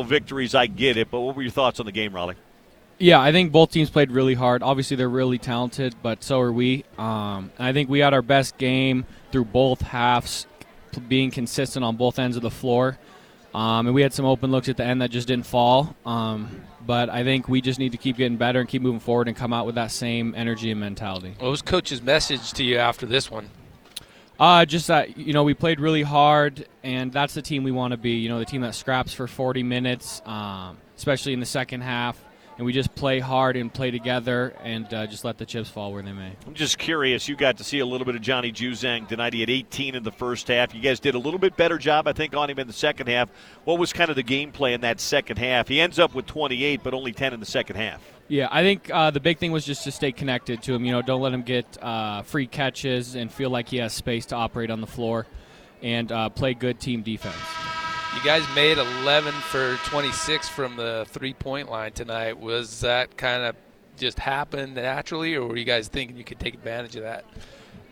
[0.00, 2.36] Victories, I get it, but what were your thoughts on the game, Rollie?
[2.96, 4.62] Yeah, I think both teams played really hard.
[4.62, 6.84] Obviously, they're really talented, but so are we.
[6.96, 10.46] Um, I think we had our best game through both halves,
[11.08, 12.96] being consistent on both ends of the floor.
[13.54, 15.94] Um, and we had some open looks at the end that just didn't fall.
[16.06, 19.28] Um, but I think we just need to keep getting better and keep moving forward
[19.28, 21.34] and come out with that same energy and mentality.
[21.38, 23.50] What was coach's message to you after this one?
[24.40, 27.92] Uh, just that you know we played really hard, and that's the team we want
[27.92, 28.12] to be.
[28.12, 32.22] You know, the team that scraps for 40 minutes, um, especially in the second half
[32.56, 35.92] and we just play hard and play together and uh, just let the chips fall
[35.92, 36.32] where they may.
[36.46, 37.28] I'm just curious.
[37.28, 39.32] You got to see a little bit of Johnny Juzang tonight.
[39.32, 40.74] He had 18 in the first half.
[40.74, 43.08] You guys did a little bit better job, I think, on him in the second
[43.08, 43.30] half.
[43.64, 45.68] What was kind of the game plan in that second half?
[45.68, 48.02] He ends up with 28, but only 10 in the second half.
[48.28, 50.84] Yeah, I think uh, the big thing was just to stay connected to him.
[50.84, 54.26] You know, don't let him get uh, free catches and feel like he has space
[54.26, 55.26] to operate on the floor
[55.82, 57.36] and uh, play good team defense.
[58.14, 62.38] You guys made 11 for 26 from the three point line tonight.
[62.38, 63.56] Was that kind of
[63.96, 67.24] just happened naturally, or were you guys thinking you could take advantage of that?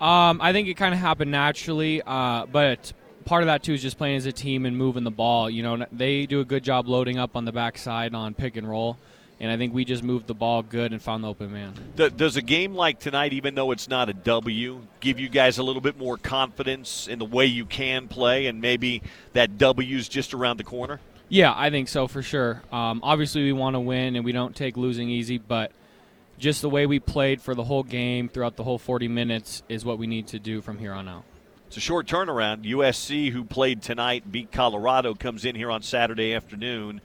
[0.00, 2.92] Um, I think it kind of happened naturally, uh, but
[3.24, 5.48] part of that too is just playing as a team and moving the ball.
[5.48, 8.68] You know, they do a good job loading up on the backside on pick and
[8.68, 8.98] roll
[9.40, 11.72] and I think we just moved the ball good and found the open man.
[11.96, 15.62] Does a game like tonight, even though it's not a W, give you guys a
[15.62, 19.02] little bit more confidence in the way you can play, and maybe
[19.32, 21.00] that W's just around the corner?
[21.30, 22.62] Yeah, I think so for sure.
[22.70, 25.72] Um, obviously, we want to win, and we don't take losing easy, but
[26.38, 29.84] just the way we played for the whole game throughout the whole 40 minutes is
[29.84, 31.24] what we need to do from here on out.
[31.68, 32.64] It's a short turnaround.
[32.64, 37.00] USC, who played tonight, beat Colorado, comes in here on Saturday afternoon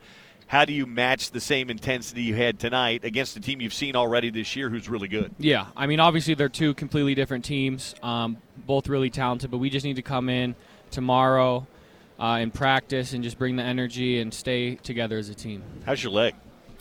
[0.46, 3.96] how do you match the same intensity you had tonight against a team you've seen
[3.96, 5.34] already this year who's really good?
[5.38, 9.70] Yeah, I mean, obviously they're two completely different teams, um, both really talented, but we
[9.70, 10.54] just need to come in
[10.90, 11.66] tomorrow
[12.18, 15.62] uh, and practice and just bring the energy and stay together as a team.
[15.84, 16.34] How's your leg?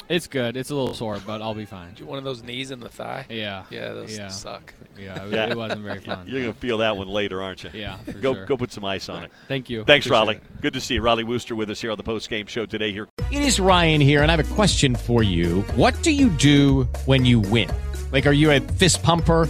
[0.08, 0.56] It's good.
[0.56, 1.96] It's a little sore, but I'll be fine.
[2.04, 3.26] One of those knees in the thigh.
[3.30, 3.66] Yeah.
[3.70, 4.28] Yeah, those yeah.
[4.28, 4.74] suck.
[4.98, 6.28] Yeah, it, it, wasn't very fun.
[6.28, 7.72] You're gonna feel that one later, aren't you?
[7.74, 7.98] Yeah.
[8.22, 8.46] go sure.
[8.46, 9.32] go put some ice on it.
[9.48, 9.84] Thank you.
[9.84, 10.36] Thanks, Appreciate Rollie.
[10.36, 10.62] It.
[10.62, 12.92] Good to see you, Rollie Worster, with us here on the post game show today.
[12.92, 13.08] Here.
[13.32, 15.62] It is Ryan here, and I have a question for you.
[15.76, 17.70] What do you do when you win?
[18.12, 19.50] Like, are you a fist pumper?